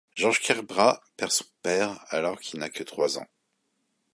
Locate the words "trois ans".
2.81-3.27